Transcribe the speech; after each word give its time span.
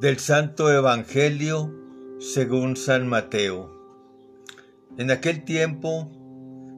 Del 0.00 0.20
Santo 0.20 0.70
Evangelio 0.70 1.74
según 2.20 2.76
San 2.76 3.08
Mateo. 3.08 3.68
En 4.96 5.10
aquel 5.10 5.44
tiempo 5.44 6.08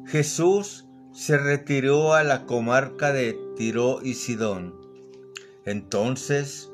Jesús 0.07 0.87
se 1.13 1.37
retiró 1.37 2.15
a 2.15 2.25
la 2.25 2.47
comarca 2.47 3.13
de 3.13 3.39
Tiro 3.59 4.01
y 4.03 4.15
Sidón. 4.15 4.75
Entonces 5.67 6.71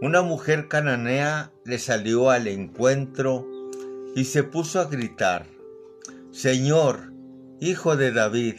una 0.00 0.22
mujer 0.22 0.66
cananea 0.66 1.52
le 1.66 1.78
salió 1.78 2.30
al 2.30 2.48
encuentro 2.48 3.46
y 4.16 4.24
se 4.24 4.44
puso 4.44 4.80
a 4.80 4.86
gritar, 4.86 5.44
Señor, 6.30 7.12
hijo 7.60 7.98
de 7.98 8.12
David, 8.12 8.54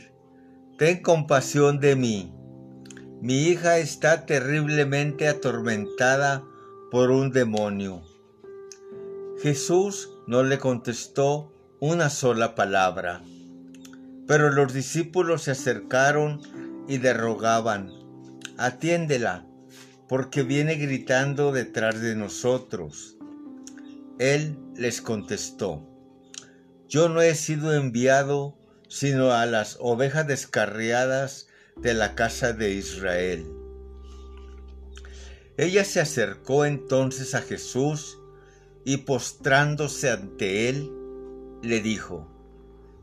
ten 0.77 1.01
compasión 1.01 1.79
de 1.79 1.95
mí. 1.95 2.31
Mi 3.21 3.47
hija 3.47 3.79
está 3.79 4.27
terriblemente 4.27 5.27
atormentada 5.27 6.43
por 6.93 7.09
un 7.09 7.31
demonio. 7.31 8.03
Jesús 9.41 10.11
no 10.27 10.43
le 10.43 10.59
contestó 10.59 11.51
una 11.79 12.11
sola 12.11 12.53
palabra, 12.53 13.23
pero 14.27 14.51
los 14.51 14.75
discípulos 14.75 15.41
se 15.41 15.51
acercaron 15.51 16.39
y 16.87 16.99
le 16.99 17.15
rogaban, 17.15 17.89
atiéndela, 18.59 19.47
porque 20.07 20.43
viene 20.43 20.75
gritando 20.75 21.51
detrás 21.51 21.99
de 21.99 22.15
nosotros. 22.15 23.17
Él 24.19 24.59
les 24.75 25.01
contestó, 25.01 25.89
yo 26.87 27.09
no 27.09 27.23
he 27.23 27.33
sido 27.33 27.73
enviado 27.73 28.55
sino 28.87 29.31
a 29.31 29.47
las 29.47 29.77
ovejas 29.79 30.27
descarriadas 30.27 31.47
de 31.75 31.95
la 31.95 32.13
casa 32.13 32.53
de 32.53 32.73
Israel. 32.73 33.62
Ella 35.57 35.85
se 35.85 35.99
acercó 35.99 36.65
entonces 36.65 37.35
a 37.35 37.41
Jesús 37.41 38.17
y 38.85 38.97
postrándose 38.97 40.09
ante 40.09 40.69
él, 40.69 40.91
le 41.61 41.79
dijo, 41.79 42.27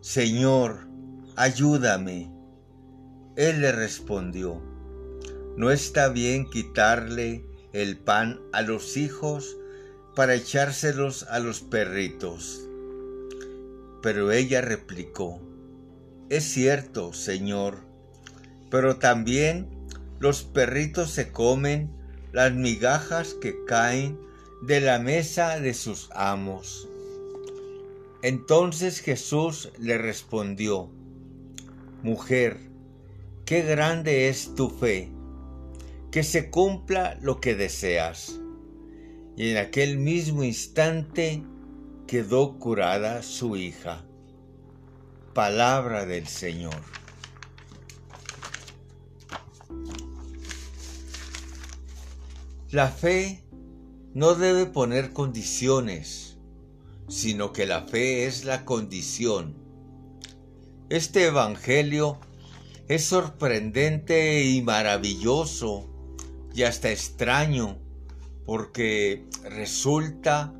Señor, 0.00 0.88
ayúdame. 1.36 2.30
Él 3.36 3.60
le 3.60 3.72
respondió, 3.72 4.60
no 5.56 5.70
está 5.70 6.08
bien 6.08 6.50
quitarle 6.50 7.44
el 7.72 7.98
pan 7.98 8.40
a 8.52 8.62
los 8.62 8.96
hijos 8.96 9.56
para 10.16 10.34
echárselos 10.34 11.22
a 11.30 11.38
los 11.38 11.60
perritos. 11.60 12.66
Pero 14.02 14.32
ella 14.32 14.60
replicó, 14.60 15.40
es 16.28 16.44
cierto, 16.44 17.12
Señor, 17.12 17.78
pero 18.70 18.96
también 18.96 19.68
los 20.18 20.42
perritos 20.42 21.10
se 21.10 21.30
comen 21.30 21.99
las 22.32 22.52
migajas 22.52 23.34
que 23.34 23.64
caen 23.64 24.18
de 24.62 24.80
la 24.80 24.98
mesa 24.98 25.58
de 25.58 25.74
sus 25.74 26.10
amos. 26.14 26.88
Entonces 28.22 29.00
Jesús 29.00 29.70
le 29.78 29.96
respondió, 29.96 30.90
Mujer, 32.02 32.58
qué 33.44 33.62
grande 33.62 34.28
es 34.28 34.54
tu 34.54 34.68
fe, 34.68 35.10
que 36.10 36.22
se 36.22 36.50
cumpla 36.50 37.18
lo 37.22 37.40
que 37.40 37.54
deseas. 37.54 38.38
Y 39.36 39.50
en 39.50 39.56
aquel 39.56 39.98
mismo 39.98 40.44
instante 40.44 41.42
quedó 42.06 42.58
curada 42.58 43.22
su 43.22 43.56
hija. 43.56 44.04
Palabra 45.32 46.04
del 46.04 46.26
Señor. 46.26 46.99
La 52.72 52.86
fe 52.86 53.42
no 54.14 54.36
debe 54.36 54.64
poner 54.64 55.12
condiciones, 55.12 56.38
sino 57.08 57.52
que 57.52 57.66
la 57.66 57.88
fe 57.88 58.26
es 58.26 58.44
la 58.44 58.64
condición. 58.64 59.56
Este 60.88 61.26
Evangelio 61.26 62.20
es 62.86 63.04
sorprendente 63.04 64.44
y 64.44 64.62
maravilloso 64.62 65.90
y 66.54 66.62
hasta 66.62 66.92
extraño 66.92 67.76
porque 68.46 69.26
resulta 69.42 70.54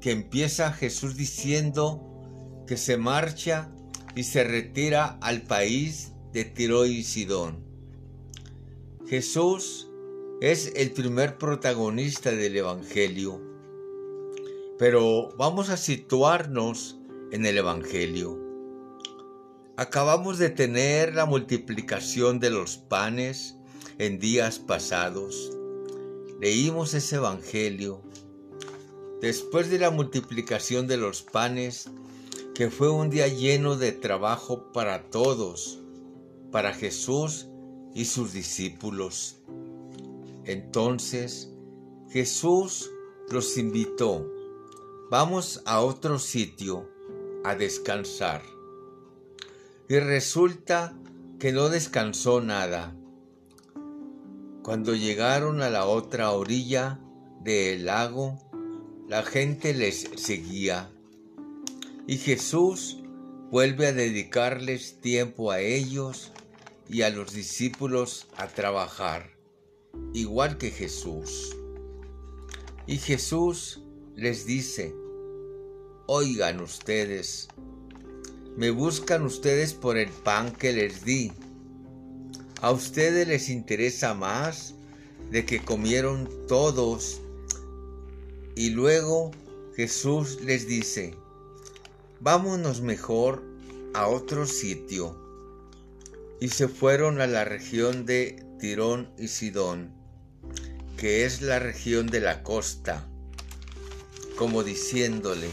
que 0.00 0.10
empieza 0.10 0.72
Jesús 0.72 1.18
diciendo 1.18 2.64
que 2.66 2.78
se 2.78 2.96
marcha 2.96 3.70
y 4.16 4.22
se 4.22 4.42
retira 4.44 5.18
al 5.20 5.42
país 5.42 6.12
de 6.32 6.46
Tiro 6.46 6.86
y 6.86 7.04
Sidón. 7.04 7.62
Jesús 9.06 9.91
es 10.42 10.72
el 10.74 10.90
primer 10.90 11.38
protagonista 11.38 12.32
del 12.32 12.56
Evangelio. 12.56 13.40
Pero 14.76 15.28
vamos 15.36 15.70
a 15.70 15.76
situarnos 15.76 16.98
en 17.30 17.46
el 17.46 17.58
Evangelio. 17.58 18.40
Acabamos 19.76 20.38
de 20.38 20.50
tener 20.50 21.14
la 21.14 21.26
multiplicación 21.26 22.40
de 22.40 22.50
los 22.50 22.76
panes 22.76 23.56
en 23.98 24.18
días 24.18 24.58
pasados. 24.58 25.52
Leímos 26.40 26.92
ese 26.94 27.16
Evangelio. 27.16 28.02
Después 29.20 29.70
de 29.70 29.78
la 29.78 29.92
multiplicación 29.92 30.88
de 30.88 30.96
los 30.96 31.22
panes, 31.22 31.88
que 32.52 32.68
fue 32.68 32.90
un 32.90 33.10
día 33.10 33.28
lleno 33.28 33.76
de 33.76 33.92
trabajo 33.92 34.72
para 34.72 35.08
todos, 35.08 35.78
para 36.50 36.74
Jesús 36.74 37.46
y 37.94 38.06
sus 38.06 38.32
discípulos. 38.32 39.36
Entonces 40.44 41.52
Jesús 42.10 42.90
los 43.30 43.56
invitó, 43.56 44.28
vamos 45.08 45.62
a 45.66 45.80
otro 45.80 46.18
sitio 46.18 46.88
a 47.44 47.54
descansar. 47.54 48.42
Y 49.88 49.98
resulta 50.00 50.96
que 51.38 51.52
no 51.52 51.68
descansó 51.68 52.40
nada. 52.40 52.96
Cuando 54.62 54.94
llegaron 54.94 55.62
a 55.62 55.70
la 55.70 55.86
otra 55.86 56.32
orilla 56.32 56.98
del 57.40 57.86
lago, 57.86 58.38
la 59.08 59.22
gente 59.22 59.74
les 59.74 60.08
seguía. 60.16 60.90
Y 62.06 62.16
Jesús 62.16 62.98
vuelve 63.50 63.86
a 63.86 63.92
dedicarles 63.92 65.00
tiempo 65.00 65.52
a 65.52 65.60
ellos 65.60 66.32
y 66.88 67.02
a 67.02 67.10
los 67.10 67.32
discípulos 67.32 68.26
a 68.36 68.48
trabajar 68.48 69.31
igual 70.14 70.58
que 70.58 70.70
Jesús. 70.70 71.56
Y 72.86 72.98
Jesús 72.98 73.82
les 74.16 74.46
dice, 74.46 74.94
oigan 76.06 76.60
ustedes, 76.60 77.48
me 78.56 78.70
buscan 78.70 79.24
ustedes 79.24 79.72
por 79.72 79.96
el 79.96 80.10
pan 80.10 80.52
que 80.52 80.72
les 80.72 81.04
di. 81.04 81.32
A 82.60 82.70
ustedes 82.70 83.26
les 83.26 83.48
interesa 83.48 84.14
más 84.14 84.74
de 85.30 85.46
que 85.46 85.64
comieron 85.64 86.28
todos. 86.46 87.20
Y 88.54 88.70
luego 88.70 89.30
Jesús 89.74 90.40
les 90.42 90.66
dice, 90.66 91.14
vámonos 92.20 92.82
mejor 92.82 93.42
a 93.94 94.08
otro 94.08 94.46
sitio. 94.46 95.16
Y 96.40 96.48
se 96.48 96.68
fueron 96.68 97.20
a 97.20 97.26
la 97.26 97.44
región 97.44 98.04
de 98.04 98.44
Tirón 98.62 99.10
y 99.18 99.26
Sidón, 99.26 99.90
que 100.96 101.24
es 101.24 101.42
la 101.42 101.58
región 101.58 102.06
de 102.06 102.20
la 102.20 102.44
costa, 102.44 103.08
como 104.36 104.62
diciéndole, 104.62 105.48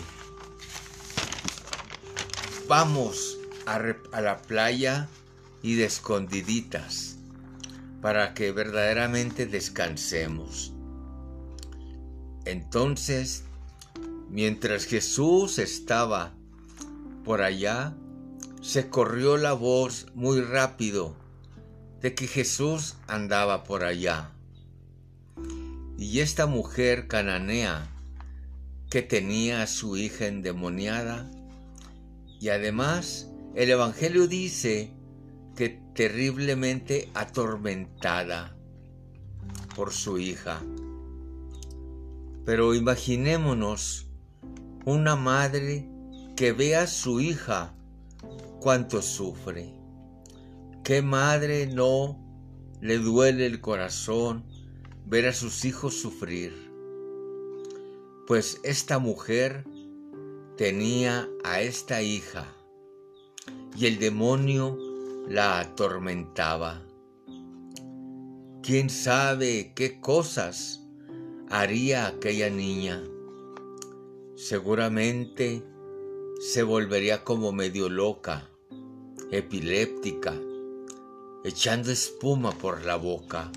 vamos 2.67 3.39
a, 3.65 3.79
la 4.21 4.39
playa 4.43 5.09
y 5.63 5.73
de 5.73 5.85
escondiditas 5.85 7.17
para 7.99 8.35
que 8.35 8.51
verdaderamente 8.51 9.47
descansemos. 9.47 10.71
Entonces, 12.45 13.43
mientras 14.29 14.85
Jesús 14.85 15.57
estaba 15.57 16.35
por 17.25 17.41
allá, 17.41 17.95
se 18.61 18.87
corrió 18.87 19.37
la 19.37 19.53
voz 19.53 20.05
muy 20.13 20.41
rápido 20.41 21.15
de 22.01 22.15
que 22.15 22.27
Jesús 22.27 22.95
andaba 23.07 23.63
por 23.63 23.83
allá. 23.83 24.31
Y 25.97 26.19
esta 26.19 26.45
mujer 26.45 27.07
cananea 27.07 27.89
que 28.89 29.01
tenía 29.01 29.61
a 29.61 29.67
su 29.67 29.97
hija 29.97 30.27
endemoniada, 30.27 31.29
y 32.39 32.49
además 32.49 33.29
el 33.55 33.69
Evangelio 33.69 34.27
dice 34.27 34.91
que 35.55 35.81
terriblemente 35.93 37.09
atormentada 37.13 38.55
por 39.75 39.91
su 39.91 40.17
hija. 40.19 40.61
Pero 42.45 42.73
imaginémonos 42.73 44.07
una 44.85 45.15
madre 45.17 45.89
que 46.37 46.53
ve 46.53 46.77
a 46.77 46.87
su 46.87 47.19
hija 47.19 47.75
cuánto 48.61 49.01
sufre 49.01 49.78
¿Qué 50.89 51.03
madre 51.03 51.67
no 51.67 52.17
le 52.81 52.97
duele 52.97 53.45
el 53.45 53.61
corazón 53.61 54.43
ver 55.05 55.27
a 55.27 55.33
sus 55.33 55.63
hijos 55.63 55.93
sufrir? 55.93 56.51
pues 58.25 58.59
esta 58.63 58.97
mujer 58.97 59.65
tenía 60.57 61.29
a 61.43 61.61
esta 61.61 62.01
hija 62.01 62.55
y 63.77 63.85
el 63.85 63.99
demonio 63.99 64.79
la 65.27 65.59
atormentaba. 65.59 66.81
¿Quién 68.63 68.89
sabe 68.89 69.73
qué 69.75 69.99
cosas 69.99 70.83
haría 71.51 72.07
aquella 72.07 72.49
niña? 72.49 73.03
Seguramente 74.35 75.63
se 76.39 76.63
volvería 76.63 77.23
como 77.23 77.51
medio 77.51 77.89
loca, 77.89 78.49
epiléptica, 79.29 80.33
echando 81.43 81.91
espuma 81.91 82.51
por 82.51 82.85
la 82.85 82.95
boca. 82.95 83.51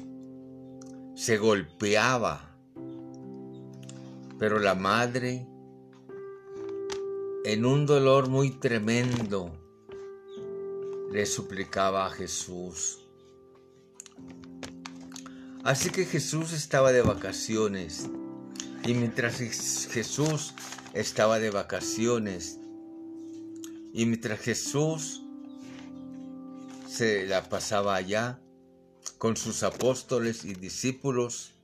Se 1.14 1.38
golpeaba. 1.38 2.56
Pero 4.38 4.58
la 4.58 4.74
madre, 4.74 5.46
en 7.44 7.64
un 7.64 7.86
dolor 7.86 8.28
muy 8.28 8.50
tremendo, 8.50 9.52
le 11.12 11.26
suplicaba 11.26 12.06
a 12.06 12.10
Jesús. 12.10 12.98
Así 15.64 15.90
que 15.90 16.04
Jesús 16.04 16.52
estaba 16.52 16.90
de 16.90 17.02
vacaciones 17.02 18.08
y 18.84 18.94
mientras 18.94 19.36
Jesús 19.36 20.54
estaba 20.92 21.38
de 21.38 21.50
vacaciones 21.50 22.58
y 23.92 24.06
mientras 24.06 24.40
Jesús 24.40 25.21
se 26.92 27.26
la 27.26 27.48
pasaba 27.48 27.94
allá 27.94 28.38
con 29.16 29.38
sus 29.38 29.62
apóstoles 29.62 30.44
y 30.44 30.52
discípulos, 30.52 31.54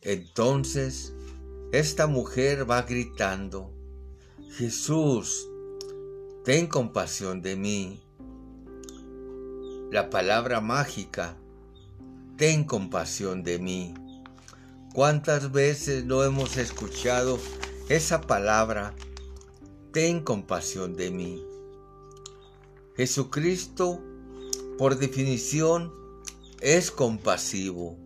entonces 0.00 1.14
esta 1.72 2.08
mujer 2.08 2.68
va 2.68 2.82
gritando, 2.82 3.72
Jesús, 4.50 5.48
ten 6.44 6.66
compasión 6.66 7.40
de 7.40 7.54
mí. 7.54 8.02
La 9.92 10.10
palabra 10.10 10.60
mágica, 10.60 11.36
ten 12.36 12.64
compasión 12.64 13.44
de 13.44 13.60
mí. 13.60 13.94
¿Cuántas 14.92 15.52
veces 15.52 16.04
no 16.04 16.24
hemos 16.24 16.56
escuchado 16.56 17.38
esa 17.88 18.22
palabra, 18.22 18.92
ten 19.92 20.20
compasión 20.24 20.96
de 20.96 21.12
mí? 21.12 21.44
Jesucristo, 22.96 24.02
por 24.78 24.98
definición, 24.98 25.92
es 26.60 26.90
compasivo, 26.90 27.96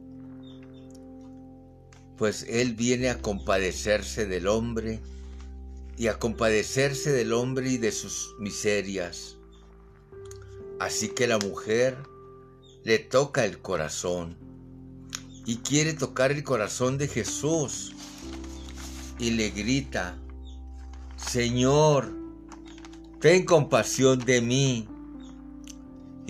pues 2.17 2.45
Él 2.49 2.75
viene 2.75 3.09
a 3.09 3.21
compadecerse 3.21 4.27
del 4.27 4.47
hombre 4.47 5.01
y 5.97 6.09
a 6.09 6.19
compadecerse 6.19 7.13
del 7.13 7.33
hombre 7.33 7.71
y 7.71 7.79
de 7.79 7.93
sus 7.93 8.35
miserias. 8.39 9.37
Así 10.79 11.09
que 11.09 11.27
la 11.27 11.39
mujer 11.39 11.97
le 12.85 12.99
toca 12.99 13.45
el 13.45 13.59
corazón 13.59 14.37
y 15.45 15.57
quiere 15.57 15.95
tocar 15.95 16.33
el 16.33 16.43
corazón 16.43 16.99
de 16.99 17.09
Jesús 17.09 17.95
y 19.19 19.33
le 19.33 19.51
grita, 19.51 20.17
Señor, 21.17 22.13
ten 23.21 23.45
compasión 23.45 24.19
de 24.21 24.41
mí. 24.41 24.89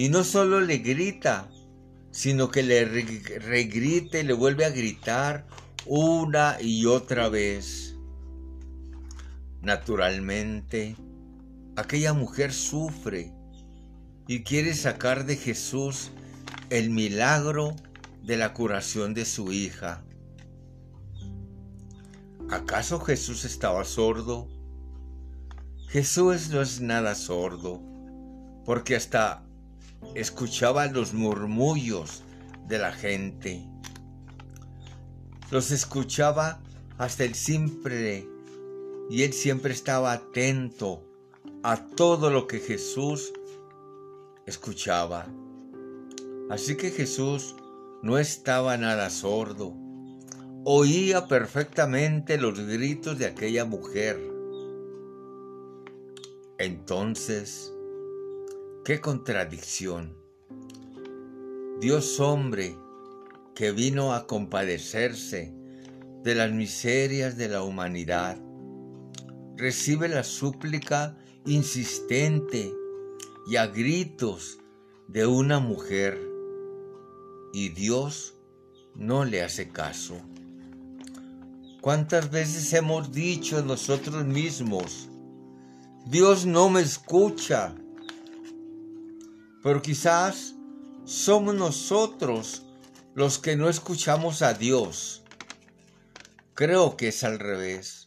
Y 0.00 0.08
no 0.08 0.24
solo 0.24 0.62
le 0.62 0.78
grita, 0.78 1.50
sino 2.10 2.50
que 2.50 2.62
le 2.62 2.86
regrita 2.86 4.18
y 4.18 4.22
le 4.22 4.32
vuelve 4.32 4.64
a 4.64 4.70
gritar 4.70 5.46
una 5.84 6.56
y 6.58 6.86
otra 6.86 7.28
vez. 7.28 7.96
Naturalmente, 9.60 10.96
aquella 11.76 12.14
mujer 12.14 12.54
sufre 12.54 13.30
y 14.26 14.42
quiere 14.42 14.72
sacar 14.72 15.26
de 15.26 15.36
Jesús 15.36 16.12
el 16.70 16.88
milagro 16.88 17.76
de 18.22 18.38
la 18.38 18.54
curación 18.54 19.12
de 19.12 19.26
su 19.26 19.52
hija. 19.52 20.02
¿Acaso 22.48 23.00
Jesús 23.00 23.44
estaba 23.44 23.84
sordo? 23.84 24.48
Jesús 25.88 26.48
no 26.48 26.62
es 26.62 26.80
nada 26.80 27.14
sordo, 27.14 27.82
porque 28.64 28.96
hasta 28.96 29.44
escuchaba 30.14 30.86
los 30.86 31.14
murmullos 31.14 32.22
de 32.66 32.78
la 32.78 32.92
gente. 32.92 33.66
Los 35.50 35.70
escuchaba 35.70 36.60
hasta 36.98 37.24
el 37.24 37.34
simple 37.34 38.26
y 39.10 39.22
él 39.22 39.32
siempre 39.32 39.72
estaba 39.72 40.12
atento 40.12 41.04
a 41.62 41.86
todo 41.86 42.30
lo 42.30 42.46
que 42.46 42.60
Jesús 42.60 43.32
escuchaba. 44.46 45.26
Así 46.48 46.76
que 46.76 46.90
Jesús 46.90 47.54
no 48.02 48.18
estaba 48.18 48.76
nada 48.76 49.10
sordo. 49.10 49.74
Oía 50.64 51.26
perfectamente 51.26 52.38
los 52.38 52.58
gritos 52.58 53.18
de 53.18 53.26
aquella 53.26 53.64
mujer. 53.64 54.20
Entonces, 56.58 57.72
qué 58.84 59.00
contradicción. 59.00 60.16
Dios 61.80 62.18
hombre 62.18 62.76
que 63.54 63.72
vino 63.72 64.14
a 64.14 64.26
compadecerse 64.26 65.52
de 66.22 66.34
las 66.34 66.50
miserias 66.52 67.36
de 67.36 67.48
la 67.48 67.62
humanidad, 67.62 68.38
recibe 69.56 70.08
la 70.08 70.24
súplica 70.24 71.16
insistente 71.44 72.72
y 73.46 73.56
a 73.56 73.66
gritos 73.66 74.58
de 75.08 75.26
una 75.26 75.58
mujer 75.58 76.18
y 77.52 77.70
Dios 77.70 78.34
no 78.94 79.24
le 79.24 79.42
hace 79.42 79.68
caso. 79.68 80.16
¿Cuántas 81.80 82.30
veces 82.30 82.72
hemos 82.72 83.12
dicho 83.12 83.62
nosotros 83.62 84.24
mismos, 84.24 85.08
Dios 86.06 86.46
no 86.46 86.68
me 86.70 86.80
escucha? 86.82 87.74
Pero 89.62 89.82
quizás 89.82 90.54
somos 91.04 91.54
nosotros 91.54 92.62
los 93.14 93.38
que 93.38 93.56
no 93.56 93.68
escuchamos 93.68 94.40
a 94.42 94.54
Dios. 94.54 95.22
Creo 96.54 96.96
que 96.96 97.08
es 97.08 97.24
al 97.24 97.38
revés. 97.38 98.06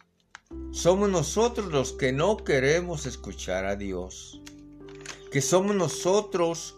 Somos 0.71 1.09
nosotros 1.09 1.71
los 1.71 1.93
que 1.93 2.11
no 2.11 2.37
queremos 2.37 3.05
escuchar 3.05 3.65
a 3.65 3.75
Dios. 3.75 4.41
Que 5.31 5.41
somos 5.41 5.75
nosotros 5.75 6.75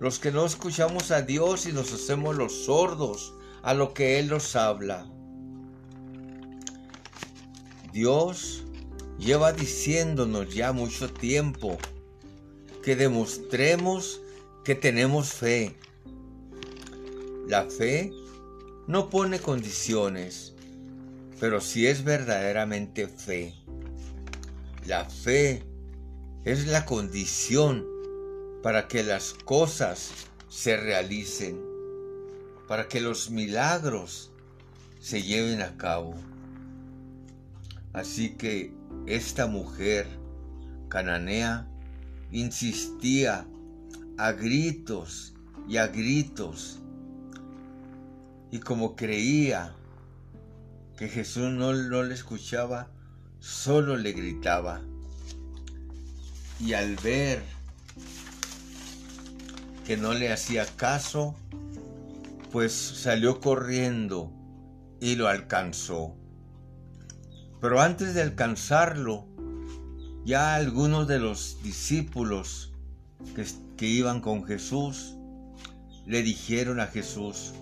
los 0.00 0.18
que 0.18 0.30
no 0.32 0.44
escuchamos 0.44 1.10
a 1.10 1.22
Dios 1.22 1.66
y 1.66 1.72
nos 1.72 1.92
hacemos 1.92 2.36
los 2.36 2.64
sordos 2.64 3.34
a 3.62 3.74
lo 3.74 3.94
que 3.94 4.18
Él 4.18 4.28
nos 4.28 4.56
habla. 4.56 5.06
Dios 7.92 8.64
lleva 9.18 9.52
diciéndonos 9.52 10.54
ya 10.54 10.72
mucho 10.72 11.12
tiempo 11.12 11.76
que 12.82 12.96
demostremos 12.96 14.20
que 14.64 14.74
tenemos 14.74 15.32
fe. 15.32 15.76
La 17.48 17.64
fe 17.64 18.12
no 18.86 19.10
pone 19.10 19.40
condiciones, 19.40 20.54
pero 21.38 21.60
si 21.60 21.86
es 21.86 22.04
verdaderamente 22.04 23.08
fe. 23.08 23.54
La 24.86 25.04
fe 25.04 25.62
es 26.44 26.66
la 26.66 26.86
condición 26.86 27.86
para 28.62 28.88
que 28.88 29.02
las 29.02 29.34
cosas 29.44 30.10
se 30.48 30.76
realicen, 30.76 31.60
para 32.66 32.88
que 32.88 33.00
los 33.00 33.30
milagros 33.30 34.30
se 35.00 35.22
lleven 35.22 35.62
a 35.62 35.76
cabo. 35.76 36.14
Así 37.92 38.30
que 38.36 38.72
esta 39.06 39.46
mujer 39.46 40.06
cananea 40.88 41.66
insistía 42.32 43.46
a 44.18 44.32
gritos 44.32 45.34
y 45.68 45.76
a 45.76 45.88
gritos. 45.88 46.80
Y 48.50 48.60
como 48.60 48.96
creía 48.96 49.74
que 50.96 51.08
Jesús 51.08 51.50
no, 51.50 51.72
le 51.72 52.14
escuchaba, 52.14 52.90
solo 53.38 53.96
le 53.96 54.12
gritaba. 54.12 54.82
Y 56.58 56.74
al 56.74 56.96
ver 56.96 57.42
que 59.86 59.96
no 59.96 60.12
le 60.12 60.30
hacía 60.32 60.66
caso, 60.66 61.34
pues 62.52 62.72
salió 62.72 63.40
corriendo 63.40 64.30
y 65.00 65.14
lo 65.14 65.28
alcanzó. 65.28 66.16
Pero 67.60 67.80
antes 67.80 68.14
de 68.14 68.22
alcanzarlo, 68.22 69.26
ya 70.24 70.54
algunos 70.54 71.08
de 71.08 71.18
los 71.18 71.62
discípulos 71.62 72.72
que, 73.34 73.46
que 73.76 73.86
iban 73.86 74.20
con 74.20 74.44
Jesús 74.44 75.14
le 76.06 76.22
dijeron 76.22 76.80
a 76.80 76.86
Jesús, 76.86 77.52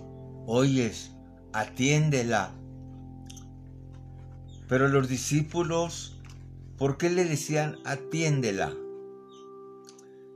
oyes, 0.45 1.11
atiéndela. 1.53 2.51
Pero 4.67 4.87
los 4.87 5.07
discípulos, 5.07 6.17
¿por 6.77 6.97
qué 6.97 7.09
le 7.09 7.25
decían 7.25 7.77
atiéndela? 7.85 8.73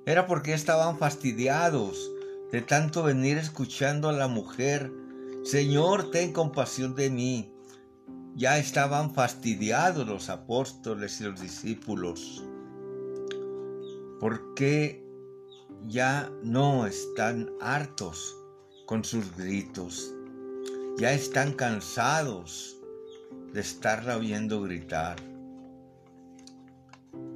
Era 0.05 0.27
porque 0.27 0.53
estaban 0.53 0.97
fastidiados 0.97 2.11
de 2.51 2.61
tanto 2.61 3.03
venir 3.03 3.37
escuchando 3.37 4.09
a 4.09 4.13
la 4.13 4.27
mujer, 4.27 4.91
Señor, 5.43 6.11
ten 6.11 6.33
compasión 6.33 6.93
de 6.93 7.09
mí. 7.09 7.52
Ya 8.35 8.57
estaban 8.57 9.13
fastidiados 9.13 10.07
los 10.07 10.29
apóstoles 10.29 11.21
y 11.21 11.25
los 11.25 11.39
discípulos. 11.39 12.43
¿Por 14.19 14.55
qué 14.55 15.05
ya 15.87 16.31
no 16.41 16.87
están 16.87 17.51
hartos 17.61 18.35
con 18.87 19.03
sus 19.03 19.37
gritos? 19.37 20.11
Ya 20.97 21.13
están 21.13 21.53
cansados 21.53 22.77
de 23.53 23.61
estarla 23.61 24.17
oyendo 24.17 24.63
gritar. 24.63 25.17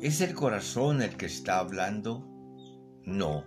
¿Es 0.01 0.21
el 0.21 0.33
corazón 0.33 1.03
el 1.03 1.15
que 1.15 1.27
está 1.27 1.59
hablando? 1.59 2.27
No. 3.03 3.45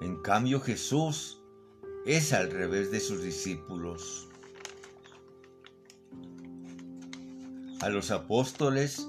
En 0.00 0.22
cambio 0.22 0.60
Jesús 0.60 1.42
es 2.06 2.32
al 2.32 2.52
revés 2.52 2.92
de 2.92 3.00
sus 3.00 3.22
discípulos. 3.22 4.29
A 7.80 7.88
los 7.88 8.10
apóstoles 8.10 9.08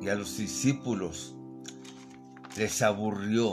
y 0.00 0.08
a 0.08 0.14
los 0.14 0.38
discípulos 0.38 1.34
les 2.56 2.80
aburrió. 2.82 3.52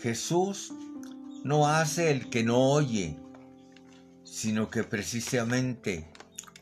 Jesús 0.00 0.72
no 1.44 1.66
hace 1.66 2.10
el 2.10 2.30
que 2.30 2.44
no 2.44 2.70
oye, 2.70 3.18
sino 4.24 4.70
que 4.70 4.84
precisamente, 4.84 6.10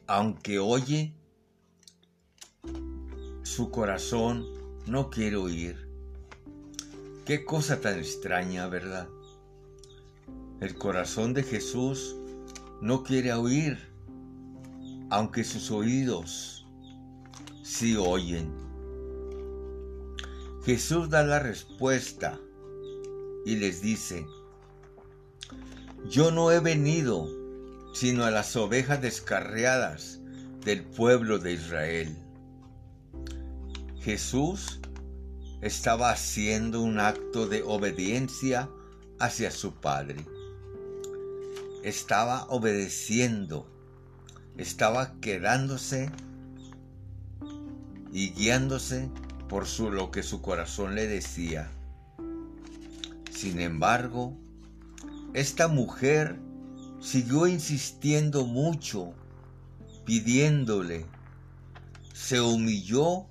aunque 0.06 0.58
oye, 0.58 1.14
su 3.42 3.70
corazón 3.70 4.46
no 4.86 5.10
quiero 5.10 5.42
oír. 5.42 5.88
Qué 7.26 7.44
cosa 7.44 7.80
tan 7.80 7.98
extraña, 7.98 8.66
¿verdad? 8.68 9.08
El 10.60 10.74
corazón 10.74 11.34
de 11.34 11.42
Jesús 11.42 12.16
no 12.80 13.02
quiere 13.02 13.32
oír, 13.34 13.78
aunque 15.10 15.44
sus 15.44 15.70
oídos 15.70 16.66
sí 17.62 17.96
oyen. 17.96 18.52
Jesús 20.64 21.08
da 21.08 21.22
la 21.22 21.38
respuesta 21.38 22.38
y 23.44 23.56
les 23.56 23.80
dice, 23.80 24.26
yo 26.10 26.30
no 26.30 26.52
he 26.52 26.60
venido 26.60 27.26
sino 27.92 28.24
a 28.24 28.30
las 28.30 28.54
ovejas 28.54 29.00
descarriadas 29.00 30.20
del 30.64 30.84
pueblo 30.84 31.38
de 31.38 31.54
Israel. 31.54 32.16
Jesús 34.00 34.80
estaba 35.60 36.10
haciendo 36.10 36.80
un 36.80 37.00
acto 37.00 37.48
de 37.48 37.62
obediencia 37.62 38.70
hacia 39.18 39.50
su 39.50 39.74
Padre. 39.74 40.24
Estaba 41.82 42.46
obedeciendo, 42.48 43.68
estaba 44.58 45.14
quedándose 45.20 46.10
y 48.12 48.30
guiándose 48.30 49.08
por 49.48 49.66
su, 49.66 49.90
lo 49.90 50.10
que 50.10 50.22
su 50.22 50.42
corazón 50.42 50.94
le 50.94 51.06
decía. 51.06 51.70
Sin 53.30 53.60
embargo, 53.60 54.36
esta 55.32 55.68
mujer 55.68 56.38
siguió 57.00 57.46
insistiendo 57.46 58.44
mucho, 58.44 59.14
pidiéndole, 60.04 61.06
se 62.12 62.40
humilló 62.40 63.26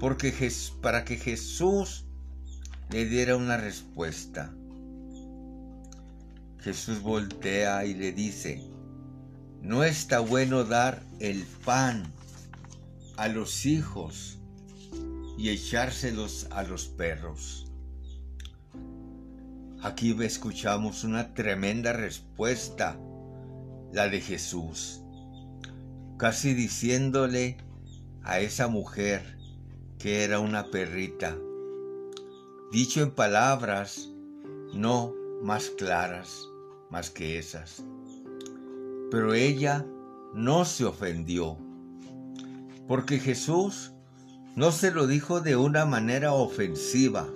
porque 0.00 0.34
para 0.80 1.04
que 1.04 1.16
Jesús 1.16 2.04
le 2.90 3.06
diera 3.06 3.36
una 3.36 3.56
respuesta. 3.56 4.52
Jesús 6.58 7.00
voltea 7.00 7.84
y 7.84 7.94
le 7.94 8.12
dice, 8.12 8.60
no 9.62 9.84
está 9.84 10.20
bueno 10.20 10.64
dar 10.64 11.02
el 11.20 11.44
pan 11.64 12.12
a 13.16 13.28
los 13.28 13.66
hijos 13.66 14.38
y 15.38 15.50
echárselos 15.50 16.48
a 16.50 16.62
los 16.62 16.86
perros. 16.86 17.66
Aquí 19.82 20.16
escuchamos 20.22 21.04
una 21.04 21.34
tremenda 21.34 21.92
respuesta, 21.92 22.98
la 23.92 24.08
de 24.08 24.20
Jesús, 24.20 25.02
casi 26.18 26.54
diciéndole 26.54 27.58
a 28.22 28.40
esa 28.40 28.68
mujer, 28.68 29.36
que 29.98 30.24
era 30.24 30.40
una 30.40 30.70
perrita. 30.70 31.36
Dicho 32.72 33.02
en 33.02 33.12
palabras 33.12 34.10
no 34.74 35.14
más 35.42 35.70
claras 35.70 36.48
más 36.90 37.10
que 37.10 37.38
esas. 37.38 37.82
Pero 39.16 39.32
ella 39.32 39.86
no 40.34 40.66
se 40.66 40.84
ofendió, 40.84 41.56
porque 42.86 43.18
Jesús 43.18 43.94
no 44.54 44.70
se 44.72 44.90
lo 44.90 45.06
dijo 45.06 45.40
de 45.40 45.56
una 45.56 45.86
manera 45.86 46.34
ofensiva. 46.34 47.26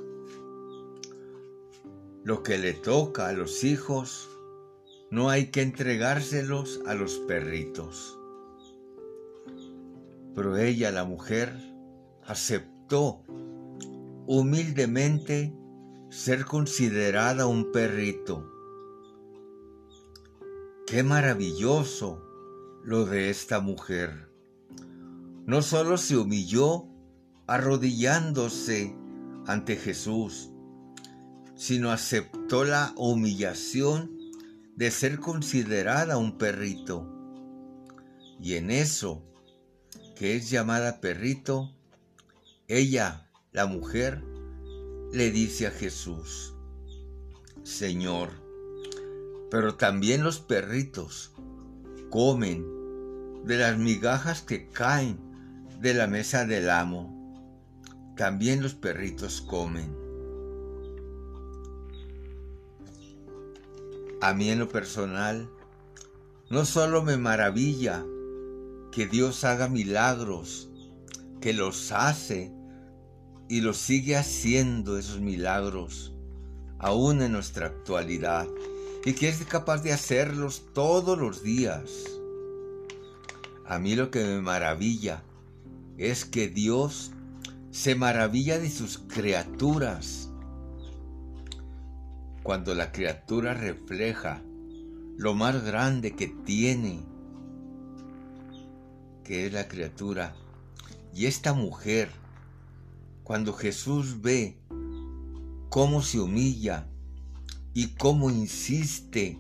Lo 2.22 2.42
que 2.42 2.58
le 2.58 2.74
toca 2.74 3.28
a 3.28 3.32
los 3.32 3.64
hijos, 3.64 4.28
no 5.10 5.30
hay 5.30 5.46
que 5.46 5.62
entregárselos 5.62 6.82
a 6.86 6.92
los 6.92 7.14
perritos. 7.20 8.18
Pero 10.34 10.58
ella, 10.58 10.90
la 10.90 11.04
mujer, 11.04 11.50
aceptó 12.26 13.24
humildemente 14.26 15.56
ser 16.10 16.44
considerada 16.44 17.46
un 17.46 17.72
perrito. 17.72 18.59
Qué 20.90 21.04
maravilloso 21.04 22.20
lo 22.82 23.06
de 23.06 23.30
esta 23.30 23.60
mujer. 23.60 24.28
No 25.46 25.62
solo 25.62 25.96
se 25.96 26.16
humilló 26.16 26.88
arrodillándose 27.46 28.96
ante 29.46 29.76
Jesús, 29.76 30.50
sino 31.54 31.92
aceptó 31.92 32.64
la 32.64 32.92
humillación 32.96 34.18
de 34.74 34.90
ser 34.90 35.20
considerada 35.20 36.16
un 36.16 36.38
perrito. 36.38 37.08
Y 38.40 38.54
en 38.54 38.72
eso, 38.72 39.22
que 40.16 40.34
es 40.34 40.50
llamada 40.50 41.00
perrito, 41.00 41.72
ella, 42.66 43.30
la 43.52 43.66
mujer, 43.66 44.24
le 45.12 45.30
dice 45.30 45.68
a 45.68 45.70
Jesús, 45.70 46.56
Señor, 47.62 48.39
pero 49.50 49.74
también 49.74 50.22
los 50.22 50.40
perritos 50.40 51.32
comen 52.10 52.64
de 53.44 53.58
las 53.58 53.78
migajas 53.78 54.42
que 54.42 54.68
caen 54.68 55.18
de 55.80 55.94
la 55.94 56.06
mesa 56.06 56.46
del 56.46 56.70
amo. 56.70 57.16
También 58.16 58.62
los 58.62 58.74
perritos 58.74 59.40
comen. 59.40 59.96
A 64.20 64.34
mí 64.34 64.50
en 64.50 64.58
lo 64.58 64.68
personal, 64.68 65.48
no 66.50 66.64
solo 66.66 67.02
me 67.02 67.16
maravilla 67.16 68.04
que 68.92 69.06
Dios 69.06 69.44
haga 69.44 69.68
milagros, 69.68 70.68
que 71.40 71.54
los 71.54 71.90
hace 71.92 72.52
y 73.48 73.62
lo 73.62 73.72
sigue 73.72 74.16
haciendo 74.16 74.98
esos 74.98 75.20
milagros, 75.20 76.12
aún 76.78 77.22
en 77.22 77.32
nuestra 77.32 77.66
actualidad, 77.66 78.46
y 79.04 79.14
que 79.14 79.28
es 79.28 79.44
capaz 79.44 79.82
de 79.82 79.92
hacerlos 79.92 80.64
todos 80.74 81.18
los 81.18 81.42
días. 81.42 81.90
A 83.66 83.78
mí 83.78 83.94
lo 83.94 84.10
que 84.10 84.22
me 84.24 84.40
maravilla 84.40 85.22
es 85.96 86.24
que 86.24 86.48
Dios 86.48 87.12
se 87.70 87.94
maravilla 87.94 88.58
de 88.58 88.68
sus 88.68 88.98
criaturas. 88.98 90.28
Cuando 92.42 92.74
la 92.74 92.90
criatura 92.90 93.54
refleja 93.54 94.42
lo 95.16 95.34
más 95.34 95.62
grande 95.64 96.16
que 96.16 96.26
tiene, 96.28 97.00
que 99.24 99.46
es 99.46 99.52
la 99.52 99.68
criatura, 99.68 100.34
y 101.14 101.26
esta 101.26 101.52
mujer 101.52 102.10
cuando 103.22 103.52
Jesús 103.52 104.20
ve 104.20 104.58
cómo 105.68 106.02
se 106.02 106.18
humilla 106.18 106.89
y 107.80 107.86
cómo 107.94 108.28
insiste, 108.28 109.38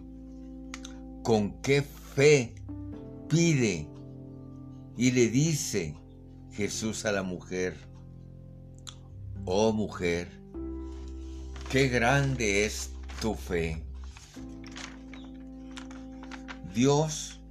con 1.22 1.60
qué 1.60 1.82
fe 1.82 2.54
pide 3.28 3.86
y 4.96 5.10
le 5.10 5.28
dice 5.28 5.94
Jesús 6.50 7.04
a 7.04 7.12
la 7.12 7.22
mujer, 7.22 7.76
oh 9.44 9.74
mujer, 9.74 10.40
qué 11.68 11.88
grande 11.88 12.64
es 12.64 12.92
tu 13.20 13.34
fe. 13.34 13.84
Dios 16.74 17.42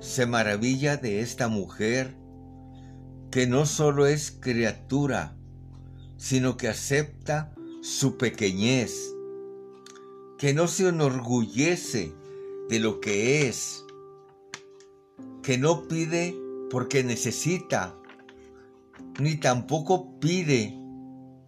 se 0.00 0.26
maravilla 0.26 0.96
de 0.96 1.20
esta 1.20 1.46
mujer 1.46 2.16
que 3.30 3.46
no 3.46 3.66
solo 3.66 4.08
es 4.08 4.32
criatura, 4.32 5.36
sino 6.16 6.56
que 6.56 6.66
acepta 6.66 7.54
su 7.82 8.18
pequeñez, 8.18 9.14
que 10.38 10.54
no 10.54 10.68
se 10.68 10.88
enorgullece 10.88 12.14
de 12.68 12.78
lo 12.78 13.00
que 13.00 13.48
es, 13.48 13.84
que 15.42 15.58
no 15.58 15.88
pide 15.88 16.36
porque 16.70 17.02
necesita, 17.02 17.98
ni 19.18 19.36
tampoco 19.36 20.20
pide 20.20 20.78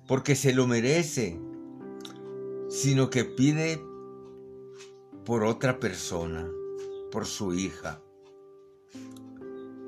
porque 0.08 0.34
se 0.34 0.52
lo 0.52 0.66
merece, 0.66 1.40
sino 2.68 3.10
que 3.10 3.24
pide 3.24 3.80
por 5.24 5.44
otra 5.44 5.78
persona, 5.78 6.50
por 7.12 7.26
su 7.26 7.54
hija. 7.54 8.02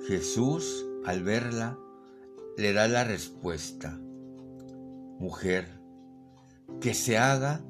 Jesús, 0.07 0.87
al 1.05 1.25
verla, 1.25 1.77
le 2.57 2.73
da 2.73 2.87
la 2.87 3.03
respuesta. 3.03 3.99
Mujer, 5.19 5.81
que 6.81 6.95
se 6.95 7.19
haga 7.19 7.65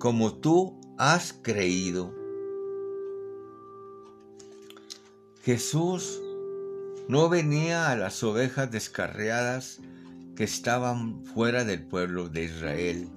como 0.00 0.32
tú 0.32 0.80
has 0.96 1.34
creído. 1.34 2.14
Jesús 5.42 6.22
no 7.06 7.28
venía 7.28 7.90
a 7.90 7.96
las 7.96 8.24
ovejas 8.24 8.70
descarriadas 8.70 9.80
que 10.36 10.44
estaban 10.44 11.26
fuera 11.26 11.64
del 11.64 11.86
pueblo 11.86 12.30
de 12.30 12.44
Israel. 12.44 13.10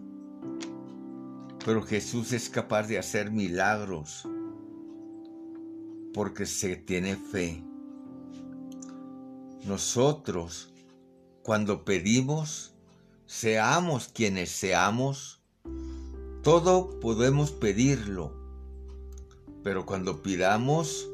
Pero 1.64 1.84
Jesús 1.84 2.34
es 2.34 2.50
capaz 2.50 2.88
de 2.88 3.00
hacer 3.00 3.32
milagros 3.32 4.28
porque 6.14 6.46
se 6.46 6.76
tiene 6.76 7.16
fe. 7.16 7.64
Nosotros, 9.66 10.74
cuando 11.44 11.86
pedimos, 11.86 12.76
seamos 13.26 14.10
quienes 14.10 14.50
seamos, 14.50 15.43
todo 16.44 17.00
podemos 17.00 17.52
pedirlo, 17.52 18.34
pero 19.64 19.86
cuando 19.86 20.22
pidamos, 20.22 21.10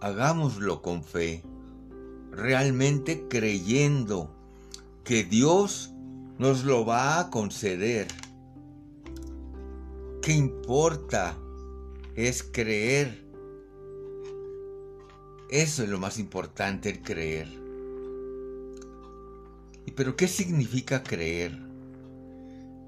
hagámoslo 0.00 0.82
con 0.82 1.04
fe, 1.04 1.44
realmente 2.32 3.28
creyendo 3.28 4.34
que 5.04 5.22
Dios 5.22 5.92
nos 6.38 6.64
lo 6.64 6.84
va 6.84 7.20
a 7.20 7.30
conceder. 7.30 8.08
¿Qué 10.22 10.32
importa? 10.32 11.38
Es 12.16 12.42
creer. 12.42 13.24
Eso 15.50 15.84
es 15.84 15.88
lo 15.88 16.00
más 16.00 16.18
importante, 16.18 16.90
el 16.90 17.00
creer. 17.00 17.48
¿Y 19.86 19.92
pero 19.92 20.16
qué 20.16 20.26
significa 20.26 21.04
creer? 21.04 21.56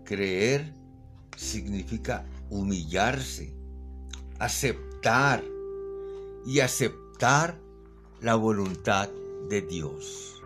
Creer 0.05 0.80
significa 1.41 2.27
humillarse, 2.51 3.55
aceptar 4.39 5.43
y 6.45 6.61
aceptar 6.61 7.59
la 8.21 8.35
voluntad 8.35 9.09
de 9.49 9.63
Dios. 9.63 10.40